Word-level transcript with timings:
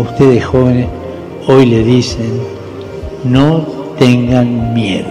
Ustedes 0.00 0.44
jóvenes 0.44 0.88
hoy 1.46 1.66
le 1.66 1.84
dicen, 1.84 2.40
no 3.24 3.66
tengan 3.98 4.72
miedo, 4.74 5.08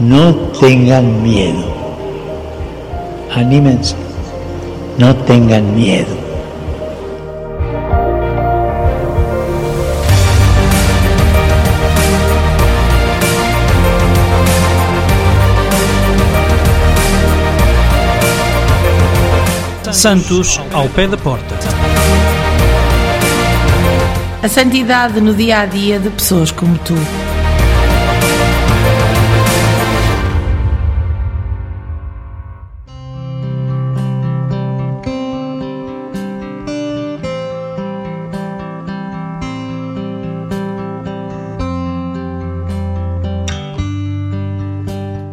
no 0.00 0.34
tengan 0.60 1.22
miedo, 1.22 1.64
anímense, 3.34 3.96
no 4.98 5.14
tengan 5.16 5.74
miedo. 5.74 6.22
Santos 19.92 20.60
ao 20.72 20.88
pé 20.88 21.06
da 21.06 21.16
porta. 21.16 21.54
A 24.42 24.48
santidade 24.48 25.20
no 25.20 25.32
dia 25.32 25.60
a 25.60 25.66
dia 25.66 26.00
de 26.00 26.10
pessoas 26.10 26.50
como 26.50 26.76
tu. 26.78 26.94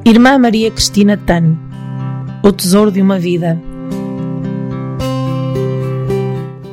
Irmã 0.06 0.38
Maria 0.38 0.70
Cristina 0.70 1.18
Tan, 1.18 1.56
o 2.44 2.52
tesouro 2.52 2.92
de 2.92 3.02
uma 3.02 3.18
vida. 3.18 3.60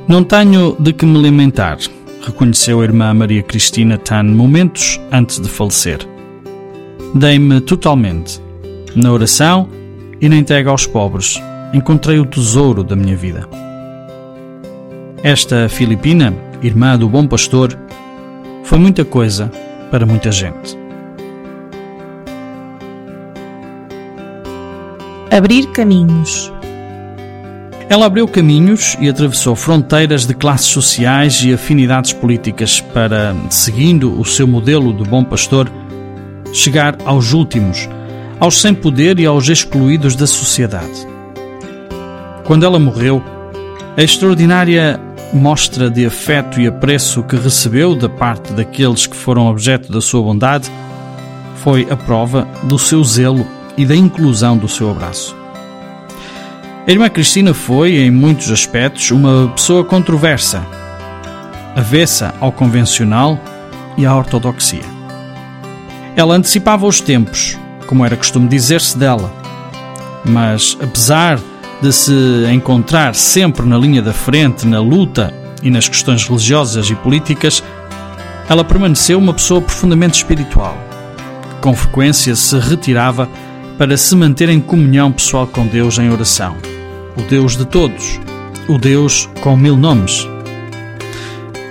Não 0.06 0.22
tenho 0.22 0.76
de 0.78 0.92
que 0.92 1.06
me 1.06 1.16
lamentar, 1.16 1.78
reconheceu 2.26 2.80
a 2.80 2.84
irmã 2.84 3.14
Maria 3.14 3.42
Cristina 3.42 3.96
Tan 3.96 4.24
momentos 4.24 5.00
antes 5.12 5.38
de 5.38 5.48
falecer. 5.48 6.00
Dei-me 7.14 7.60
totalmente. 7.60 8.42
Na 8.96 9.12
oração 9.12 9.68
e 10.20 10.28
na 10.28 10.36
entrega 10.36 10.70
aos 10.70 10.86
pobres, 10.86 11.40
encontrei 11.72 12.18
o 12.18 12.26
tesouro 12.26 12.82
da 12.82 12.96
minha 12.96 13.16
vida. 13.16 13.48
Esta 15.22 15.68
Filipina, 15.68 16.34
irmã 16.62 16.98
do 16.98 17.08
bom 17.08 17.26
pastor, 17.28 17.78
foi 18.64 18.78
muita 18.78 19.04
coisa 19.04 19.50
para 19.90 20.04
muita 20.04 20.32
gente. 20.32 20.76
Abrir 25.30 25.66
caminhos. 25.68 26.52
Ela 27.88 28.06
abriu 28.06 28.26
caminhos 28.26 28.96
e 29.00 29.08
atravessou 29.08 29.54
fronteiras 29.54 30.26
de 30.26 30.34
classes 30.34 30.66
sociais 30.66 31.40
e 31.44 31.54
afinidades 31.54 32.12
políticas 32.12 32.80
para, 32.80 33.34
seguindo 33.48 34.18
o 34.18 34.24
seu 34.24 34.46
modelo 34.46 34.92
de 34.92 35.08
bom 35.08 35.22
pastor, 35.22 35.70
chegar 36.52 36.96
aos 37.04 37.32
últimos, 37.32 37.88
aos 38.40 38.60
sem 38.60 38.74
poder 38.74 39.20
e 39.20 39.26
aos 39.26 39.48
excluídos 39.48 40.16
da 40.16 40.26
sociedade. 40.26 41.06
Quando 42.44 42.66
ela 42.66 42.78
morreu, 42.78 43.22
a 43.96 44.02
extraordinária 44.02 45.00
mostra 45.32 45.88
de 45.88 46.06
afeto 46.06 46.60
e 46.60 46.66
apreço 46.66 47.22
que 47.22 47.36
recebeu 47.36 47.94
da 47.94 48.08
parte 48.08 48.52
daqueles 48.52 49.06
que 49.06 49.16
foram 49.16 49.46
objeto 49.46 49.92
da 49.92 50.00
sua 50.00 50.22
bondade 50.22 50.70
foi 51.56 51.86
a 51.90 51.96
prova 51.96 52.46
do 52.64 52.78
seu 52.78 53.02
zelo 53.02 53.46
e 53.76 53.84
da 53.84 53.94
inclusão 53.94 54.56
do 54.56 54.68
seu 54.68 54.90
abraço. 54.90 55.45
A 56.86 56.92
irmã 56.92 57.08
Cristina 57.08 57.52
foi, 57.52 57.96
em 57.96 58.12
muitos 58.12 58.48
aspectos, 58.48 59.10
uma 59.10 59.48
pessoa 59.48 59.84
controversa, 59.84 60.64
avessa 61.74 62.32
ao 62.40 62.52
convencional 62.52 63.40
e 63.96 64.06
à 64.06 64.14
ortodoxia. 64.14 64.84
Ela 66.14 66.36
antecipava 66.36 66.86
os 66.86 67.00
tempos, 67.00 67.58
como 67.88 68.06
era 68.06 68.16
costume 68.16 68.46
dizer-se 68.46 68.96
dela, 68.96 69.34
mas 70.24 70.78
apesar 70.80 71.40
de 71.82 71.92
se 71.92 72.12
encontrar 72.52 73.16
sempre 73.16 73.66
na 73.66 73.76
linha 73.76 74.00
da 74.00 74.12
frente 74.12 74.64
na 74.64 74.78
luta 74.78 75.34
e 75.64 75.70
nas 75.72 75.88
questões 75.88 76.22
religiosas 76.22 76.88
e 76.88 76.94
políticas, 76.94 77.64
ela 78.48 78.62
permaneceu 78.62 79.18
uma 79.18 79.34
pessoa 79.34 79.60
profundamente 79.60 80.18
espiritual, 80.18 80.78
que 81.50 81.56
com 81.62 81.74
frequência 81.74 82.36
se 82.36 82.56
retirava 82.60 83.28
para 83.76 83.96
se 83.96 84.14
manter 84.14 84.48
em 84.48 84.60
comunhão 84.60 85.10
pessoal 85.10 85.48
com 85.48 85.66
Deus 85.66 85.98
em 85.98 86.08
oração. 86.10 86.75
O 87.16 87.22
Deus 87.22 87.56
de 87.56 87.64
todos, 87.64 88.20
o 88.68 88.78
Deus 88.78 89.28
com 89.40 89.56
mil 89.56 89.76
nomes. 89.76 90.26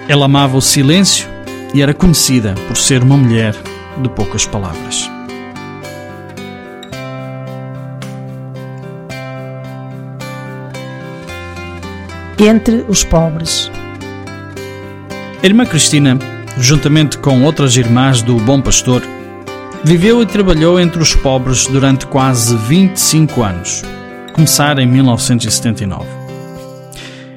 Ela 0.08 0.26
amava 0.26 0.58
o 0.58 0.62
silêncio 0.62 1.28
e 1.74 1.82
era 1.82 1.94
conhecida 1.94 2.56
por 2.68 2.78
ser 2.78 3.04
uma 3.04 3.18
mulher 3.18 3.56
de 4.02 4.10
poucas 4.10 4.46
palavras. 4.46 5.10
Entre 12.40 12.86
os 12.88 13.04
pobres. 13.04 13.72
A 15.42 15.46
irmã 15.46 15.66
Cristina, 15.66 16.18
juntamente 16.58 17.18
com 17.18 17.44
outras 17.44 17.78
irmãs 17.78 18.22
do 18.22 18.36
Bom 18.38 18.62
Pastor, 18.62 19.02
viveu 19.84 20.22
e 20.22 20.26
trabalhou 20.26 20.80
entre 20.80 21.02
os 21.02 21.16
pobres 21.16 21.68
durante 21.68 22.08
quase 22.08 22.56
25 22.56 23.44
anos, 23.44 23.84
começar 24.36 24.78
em 24.80 24.86
1979. 24.86 26.04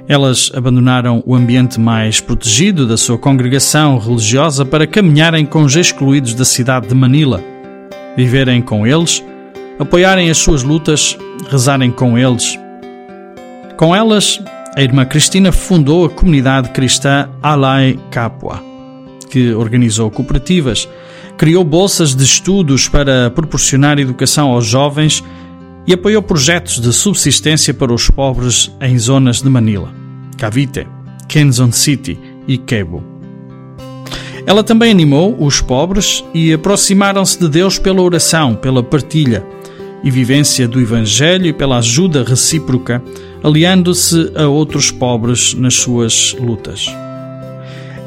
Elas 0.09 0.51
abandonaram 0.53 1.23
o 1.25 1.33
ambiente 1.33 1.79
mais 1.79 2.21
protegido 2.21 2.89
da 2.89 2.97
sua 2.97 3.17
congregação 3.17 3.99
religiosa 3.99 4.65
para 4.65 4.85
caminharem 4.85 5.47
com 5.47 5.63
os 5.63 5.77
excluídos 5.77 6.35
da 6.35 6.45
cidade 6.45 6.89
de 6.89 6.97
Manila, 6.97 7.41
viverem 8.17 8.61
com 8.61 8.85
eles, 8.85 9.23
apoiarem 9.79 10.29
as 10.29 10.39
suas 10.39 10.65
lutas, 10.65 11.17
rezarem 11.49 11.93
com 11.93 12.19
eles. 12.19 12.59
Com 13.77 13.95
elas, 13.95 14.43
a 14.75 14.83
irmã 14.83 15.05
Cristina 15.05 15.53
fundou 15.53 16.05
a 16.05 16.11
comunidade 16.11 16.71
cristã 16.71 17.29
Alai 17.41 17.97
Capua, 18.11 18.61
que 19.31 19.53
organizou 19.55 20.11
cooperativas, 20.11 20.89
criou 21.37 21.63
bolsas 21.63 22.17
de 22.17 22.25
estudos 22.25 22.89
para 22.89 23.31
proporcionar 23.31 24.01
educação 24.01 24.49
aos 24.49 24.67
jovens 24.67 25.23
e 25.89 25.95
apoiou 25.95 26.23
projetos 26.23 26.79
de 26.79 26.93
subsistência 26.93 27.73
para 27.73 27.95
os 27.95 28.11
pobres 28.11 28.71
em 28.79 28.99
zonas 28.99 29.41
de 29.41 29.49
Manila, 29.49 29.91
Cavite, 30.37 30.87
Quezon 31.27 31.73
City 31.73 32.21
e 32.47 32.61
Cebu. 32.69 33.03
Ela 34.47 34.63
também 34.63 34.91
animou 34.91 35.35
os 35.43 35.63
pobres 35.63 36.23
e 36.35 36.53
aproximaram-se 36.53 37.39
de 37.41 37.49
Deus 37.49 37.79
pela 37.79 38.03
oração, 38.03 38.55
pela 38.55 38.83
partilha 38.83 39.43
e 40.05 40.11
vivência 40.11 40.69
do 40.69 40.79
Evangelho 40.79 41.47
e 41.47 41.55
pela 41.55 41.79
ajuda 41.79 42.23
recíproca, 42.23 43.03
aliando-se 43.43 44.31
a 44.37 44.47
outros 44.47 44.91
pobres 44.91 45.55
nas 45.55 45.75
suas 45.77 46.37
lutas. 46.39 46.87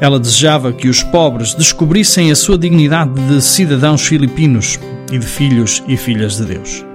Ela 0.00 0.20
desejava 0.20 0.72
que 0.72 0.88
os 0.88 1.02
pobres 1.02 1.52
descobrissem 1.52 2.30
a 2.30 2.36
sua 2.36 2.56
dignidade 2.56 3.20
de 3.26 3.40
cidadãos 3.42 4.06
filipinos 4.06 4.78
e 5.10 5.18
de 5.18 5.26
filhos 5.26 5.82
e 5.88 5.96
filhas 5.96 6.36
de 6.36 6.44
Deus. 6.44 6.91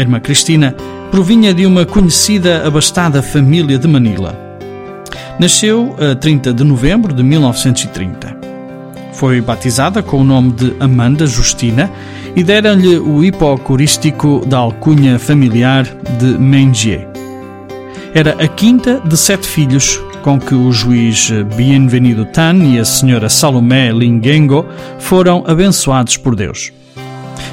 A 0.00 0.02
irmã 0.02 0.18
Cristina 0.18 0.74
provinha 1.10 1.52
de 1.52 1.66
uma 1.66 1.84
conhecida 1.84 2.66
abastada 2.66 3.20
família 3.20 3.78
de 3.78 3.86
Manila. 3.86 4.34
Nasceu 5.38 5.94
a 5.98 6.14
30 6.14 6.54
de 6.54 6.64
novembro 6.64 7.12
de 7.12 7.22
1930. 7.22 8.34
Foi 9.12 9.42
batizada 9.42 10.02
com 10.02 10.22
o 10.22 10.24
nome 10.24 10.52
de 10.52 10.74
Amanda 10.80 11.26
Justina 11.26 11.90
e 12.34 12.42
deram-lhe 12.42 12.96
o 12.96 13.22
hipocorístico 13.22 14.42
da 14.46 14.56
alcunha 14.56 15.18
familiar 15.18 15.84
de 16.18 16.38
Mengie. 16.38 17.06
Era 18.14 18.42
a 18.42 18.48
quinta 18.48 19.02
de 19.04 19.18
sete 19.18 19.46
filhos 19.46 20.00
com 20.22 20.40
que 20.40 20.54
o 20.54 20.72
juiz 20.72 21.30
Bienvenido 21.54 22.24
Tan 22.24 22.56
e 22.64 22.78
a 22.78 22.86
senhora 22.86 23.28
Salomé 23.28 23.92
Lingengo 23.92 24.64
foram 24.98 25.44
abençoados 25.46 26.16
por 26.16 26.34
Deus. 26.34 26.72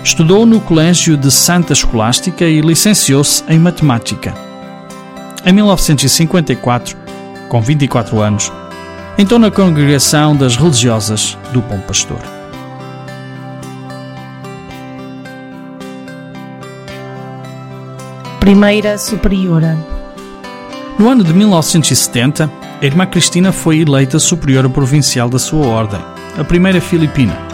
Estudou 0.07 0.45
no 0.45 0.61
Colégio 0.61 1.17
de 1.17 1.29
Santa 1.29 1.73
Escolástica 1.73 2.45
e 2.45 2.61
licenciou-se 2.61 3.43
em 3.49 3.59
Matemática. 3.59 4.33
Em 5.45 5.51
1954, 5.51 6.97
com 7.49 7.61
24 7.61 8.21
anos, 8.21 8.49
entrou 9.17 9.37
na 9.37 9.51
congregação 9.51 10.33
das 10.33 10.55
religiosas 10.55 11.37
do 11.51 11.61
Bom 11.61 11.79
Pastor. 11.81 12.21
Primeira 18.39 18.97
Superiora 18.97 19.77
No 20.97 21.09
ano 21.09 21.21
de 21.21 21.33
1970, 21.33 22.49
a 22.81 22.85
irmã 22.85 23.05
Cristina 23.05 23.51
foi 23.51 23.81
eleita 23.81 24.19
superiora 24.19 24.69
provincial 24.69 25.27
da 25.27 25.37
sua 25.37 25.67
ordem, 25.67 25.99
a 26.39 26.45
primeira 26.45 26.79
filipina. 26.79 27.46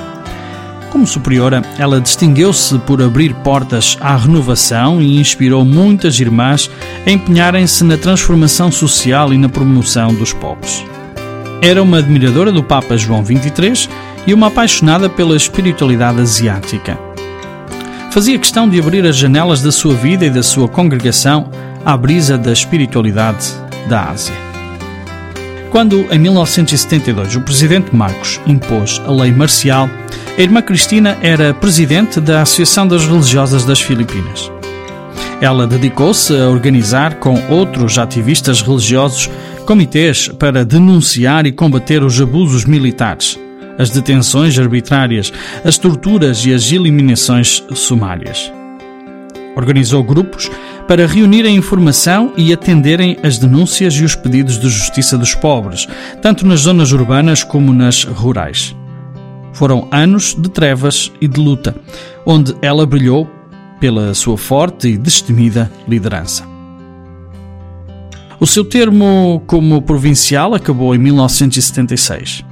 Como 0.93 1.07
superiora, 1.07 1.63
ela 1.79 1.99
distinguiu-se 1.99 2.77
por 2.77 3.01
abrir 3.01 3.33
portas 3.33 3.97
à 3.99 4.15
renovação 4.15 5.01
e 5.01 5.19
inspirou 5.19 5.65
muitas 5.65 6.19
irmãs 6.19 6.69
a 7.03 7.09
empenharem-se 7.09 7.83
na 7.83 7.97
transformação 7.97 8.71
social 8.71 9.33
e 9.33 9.37
na 9.39 9.49
promoção 9.49 10.13
dos 10.13 10.33
pobres. 10.33 10.85
Era 11.63 11.81
uma 11.81 11.97
admiradora 11.97 12.51
do 12.51 12.61
Papa 12.61 12.95
João 12.95 13.25
XXIII 13.25 13.89
e 14.27 14.35
uma 14.35 14.47
apaixonada 14.47 15.09
pela 15.09 15.35
espiritualidade 15.35 16.21
asiática. 16.21 16.95
Fazia 18.11 18.37
questão 18.37 18.69
de 18.69 18.79
abrir 18.79 19.03
as 19.03 19.15
janelas 19.15 19.63
da 19.63 19.71
sua 19.71 19.95
vida 19.95 20.27
e 20.27 20.29
da 20.29 20.43
sua 20.43 20.67
congregação 20.67 21.49
à 21.83 21.97
brisa 21.97 22.37
da 22.37 22.53
espiritualidade 22.53 23.51
da 23.89 24.11
Ásia. 24.11 24.35
Quando, 25.71 26.05
em 26.13 26.19
1972, 26.19 27.35
o 27.35 27.41
presidente 27.41 27.95
Marcos 27.95 28.39
impôs 28.45 29.01
a 29.07 29.11
lei 29.11 29.31
marcial, 29.31 29.89
a 30.35 30.41
irmã 30.41 30.61
Cristina 30.63 31.15
era 31.21 31.53
presidente 31.53 32.19
da 32.19 32.41
Associação 32.41 32.87
das 32.87 33.05
Religiosas 33.05 33.65
das 33.65 33.79
Filipinas. 33.79 34.51
Ela 35.39 35.67
dedicou-se 35.67 36.33
a 36.35 36.49
organizar 36.49 37.15
com 37.15 37.35
outros 37.49 37.99
ativistas 37.99 38.61
religiosos 38.61 39.29
comitês 39.67 40.29
para 40.29 40.65
denunciar 40.65 41.45
e 41.45 41.51
combater 41.51 42.03
os 42.03 42.19
abusos 42.19 42.65
militares, 42.65 43.39
as 43.77 43.91
detenções 43.91 44.57
arbitrárias, 44.57 45.31
as 45.63 45.77
torturas 45.77 46.43
e 46.45 46.53
as 46.53 46.71
eliminações 46.71 47.63
sumárias. 47.75 48.51
Organizou 49.55 50.03
grupos 50.03 50.49
para 50.87 51.05
reunirem 51.05 51.55
informação 51.55 52.33
e 52.35 52.51
atenderem 52.51 53.17
as 53.21 53.37
denúncias 53.37 53.93
e 53.93 54.03
os 54.03 54.15
pedidos 54.15 54.57
de 54.57 54.67
justiça 54.67 55.15
dos 55.15 55.35
pobres, 55.35 55.87
tanto 56.23 56.45
nas 56.45 56.61
zonas 56.61 56.91
urbanas 56.91 57.43
como 57.43 57.71
nas 57.71 58.03
rurais. 58.03 58.75
Foram 59.53 59.87
anos 59.91 60.35
de 60.37 60.49
trevas 60.49 61.11
e 61.21 61.27
de 61.27 61.39
luta, 61.39 61.75
onde 62.25 62.55
ela 62.61 62.85
brilhou 62.85 63.29
pela 63.79 64.13
sua 64.13 64.37
forte 64.37 64.87
e 64.87 64.97
destemida 64.97 65.71
liderança. 65.87 66.45
O 68.39 68.47
seu 68.47 68.65
termo 68.65 69.41
como 69.47 69.81
provincial 69.81 70.53
acabou 70.53 70.93
em 70.93 70.97
1976. 70.97 72.43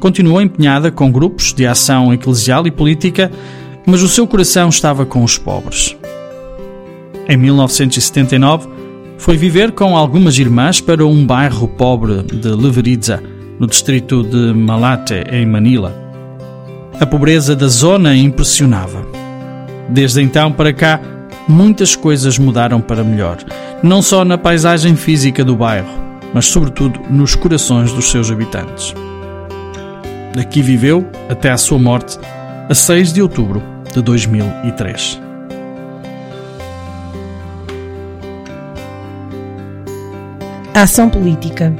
Continuou 0.00 0.40
empenhada 0.40 0.90
com 0.90 1.12
grupos 1.12 1.52
de 1.52 1.66
ação 1.66 2.12
eclesial 2.12 2.66
e 2.66 2.70
política, 2.70 3.30
mas 3.86 4.02
o 4.02 4.08
seu 4.08 4.26
coração 4.26 4.68
estava 4.68 5.06
com 5.06 5.22
os 5.22 5.38
pobres. 5.38 5.96
Em 7.28 7.36
1979, 7.36 8.68
foi 9.18 9.36
viver 9.36 9.72
com 9.72 9.96
algumas 9.96 10.38
irmãs 10.38 10.80
para 10.80 11.06
um 11.06 11.24
bairro 11.24 11.68
pobre 11.68 12.22
de 12.22 12.48
Leveridza, 12.48 13.22
no 13.58 13.66
distrito 13.66 14.22
de 14.22 14.52
Malate, 14.52 15.24
em 15.30 15.46
Manila. 15.46 16.03
A 17.00 17.06
pobreza 17.06 17.56
da 17.56 17.66
zona 17.66 18.14
impressionava. 18.14 19.04
Desde 19.88 20.22
então 20.22 20.52
para 20.52 20.72
cá, 20.72 21.00
muitas 21.48 21.96
coisas 21.96 22.38
mudaram 22.38 22.80
para 22.80 23.02
melhor, 23.02 23.38
não 23.82 24.00
só 24.00 24.24
na 24.24 24.38
paisagem 24.38 24.94
física 24.94 25.44
do 25.44 25.56
bairro, 25.56 25.88
mas 26.32 26.46
sobretudo 26.46 27.00
nos 27.10 27.34
corações 27.34 27.92
dos 27.92 28.10
seus 28.10 28.30
habitantes. 28.30 28.94
Aqui 30.38 30.62
viveu 30.62 31.06
até 31.28 31.50
à 31.50 31.56
sua 31.56 31.78
morte, 31.78 32.18
a 32.68 32.74
6 32.74 33.12
de 33.12 33.20
outubro 33.20 33.62
de 33.92 34.00
2003. 34.00 35.20
Ação 40.74 41.08
política 41.10 41.72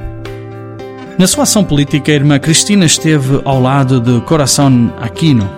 na 1.18 1.26
sua 1.26 1.44
ação 1.44 1.62
política, 1.62 2.10
a 2.10 2.14
irmã 2.14 2.38
Cristina 2.38 2.84
esteve 2.84 3.40
ao 3.44 3.60
lado 3.60 4.00
de 4.00 4.20
Coração 4.22 4.92
Aquino, 5.00 5.48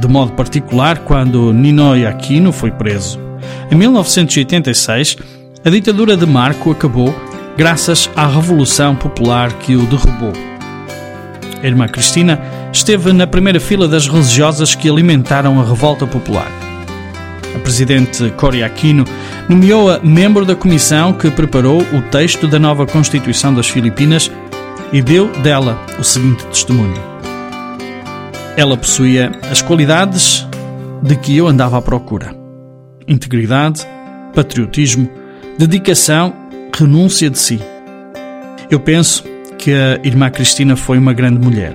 de 0.00 0.08
modo 0.08 0.32
particular 0.32 0.98
quando 0.98 1.52
Ninoy 1.52 2.04
Aquino 2.04 2.52
foi 2.52 2.72
preso. 2.72 3.18
Em 3.70 3.76
1986, 3.76 5.16
a 5.64 5.70
ditadura 5.70 6.16
de 6.16 6.26
Marco 6.26 6.72
acabou 6.72 7.14
graças 7.56 8.10
à 8.16 8.26
Revolução 8.26 8.96
Popular 8.96 9.52
que 9.54 9.76
o 9.76 9.86
derrubou. 9.86 10.32
A 11.62 11.66
irmã 11.66 11.86
Cristina 11.86 12.40
esteve 12.72 13.12
na 13.12 13.26
primeira 13.26 13.60
fila 13.60 13.86
das 13.86 14.08
religiosas 14.08 14.74
que 14.74 14.88
alimentaram 14.88 15.60
a 15.60 15.64
revolta 15.64 16.06
popular. 16.06 16.50
A 17.54 17.58
presidente 17.60 18.28
Cory 18.36 18.62
Aquino 18.62 19.04
nomeou-a 19.48 19.98
membro 20.00 20.44
da 20.44 20.54
comissão 20.54 21.12
que 21.12 21.30
preparou 21.30 21.80
o 21.80 22.02
texto 22.10 22.46
da 22.46 22.58
nova 22.58 22.86
Constituição 22.86 23.54
das 23.54 23.68
Filipinas 23.68 24.30
e 24.92 25.02
deu 25.02 25.30
dela 25.42 25.78
o 25.98 26.04
seguinte 26.04 26.44
testemunho: 26.46 27.00
Ela 28.56 28.76
possuía 28.76 29.32
as 29.50 29.62
qualidades 29.62 30.46
de 31.02 31.16
que 31.16 31.36
eu 31.36 31.46
andava 31.46 31.78
à 31.78 31.82
procura: 31.82 32.34
integridade, 33.06 33.86
patriotismo, 34.34 35.08
dedicação, 35.58 36.34
renúncia 36.74 37.30
de 37.30 37.38
si. 37.38 37.60
Eu 38.70 38.80
penso 38.80 39.24
que 39.58 39.72
a 39.72 40.00
irmã 40.04 40.30
Cristina 40.30 40.76
foi 40.76 40.98
uma 40.98 41.12
grande 41.12 41.38
mulher. 41.38 41.74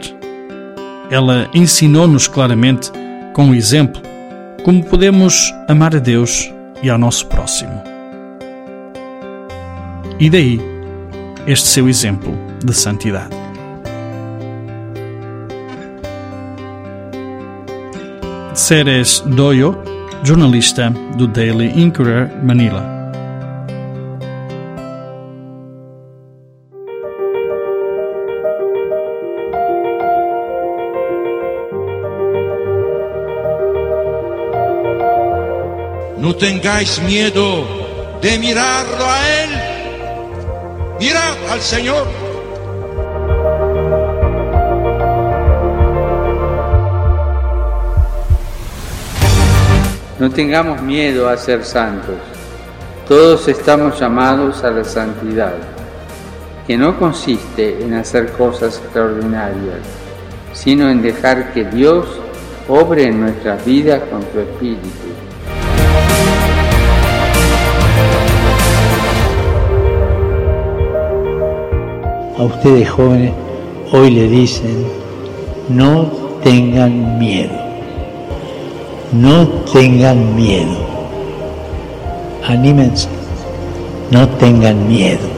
Ela 1.09 1.49
ensinou-nos 1.53 2.27
claramente, 2.27 2.91
com 3.33 3.49
o 3.49 3.55
exemplo, 3.55 4.01
como 4.63 4.83
podemos 4.83 5.53
amar 5.67 5.95
a 5.95 5.99
Deus 5.99 6.51
e 6.81 6.89
ao 6.89 6.97
nosso 6.97 7.25
próximo. 7.27 7.81
E 10.19 10.29
daí 10.29 10.61
este 11.47 11.67
seu 11.67 11.89
exemplo 11.89 12.37
de 12.63 12.73
santidade. 12.73 13.35
Ceres 18.53 19.23
Doyo, 19.25 19.77
jornalista 20.23 20.89
do 21.17 21.27
Daily 21.27 21.67
Inquirer 21.81 22.29
Manila. 22.43 22.99
No 36.17 36.35
tengáis 36.35 36.99
miedo 36.99 37.65
de 38.21 38.37
mirarlo 38.37 39.05
a 39.05 39.27
Él 39.27 39.71
Mirad 41.01 41.35
al 41.49 41.59
Señor. 41.59 42.30
No 50.21 50.29
tengamos 50.29 50.83
miedo 50.83 51.27
a 51.27 51.35
ser 51.35 51.65
santos. 51.65 52.13
Todos 53.07 53.47
estamos 53.47 53.99
llamados 53.99 54.63
a 54.63 54.69
la 54.69 54.83
santidad, 54.83 55.55
que 56.67 56.77
no 56.77 56.99
consiste 56.99 57.83
en 57.83 57.95
hacer 57.95 58.31
cosas 58.33 58.77
extraordinarias, 58.77 59.79
sino 60.53 60.91
en 60.91 61.01
dejar 61.01 61.51
que 61.53 61.65
Dios 61.65 62.05
obre 62.69 63.05
en 63.05 63.19
nuestras 63.19 63.65
vidas 63.65 64.03
con 64.11 64.21
su 64.31 64.41
Espíritu 64.41 65.07
a 72.37 72.43
ustedes 72.43 72.87
jóvenes 72.91 73.33
hoy 73.91 74.11
le 74.11 74.27
dicen, 74.27 74.85
no 75.67 76.11
tengan 76.43 77.17
miedo, 77.17 77.70
no 79.11 79.47
tengan 79.73 80.35
miedo, 80.35 80.77
anímense, 82.47 83.07
no 84.09 84.27
tengan 84.29 84.87
miedo. 84.87 85.29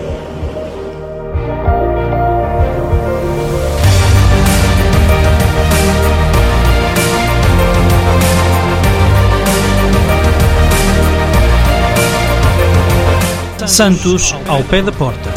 Santos 13.66 14.36
ao 14.48 14.64
pé 14.64 14.84
da 14.84 14.92
porta. 14.92 15.32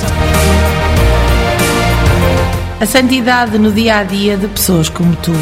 a 2.79 2.85
santidade 2.85 3.59
no 3.59 3.73
dia 3.73 3.99
a 3.99 4.05
dia 4.05 4.37
de 4.37 4.47
pessoas 4.49 4.89
como 4.91 5.17
tu. 5.17 5.33